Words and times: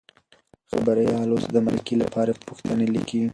خبریال 0.69 1.27
اوس 1.31 1.45
د 1.55 1.57
مرکې 1.67 1.95
لپاره 2.03 2.31
پوښتنې 2.45 2.87
لیکي. 2.95 3.21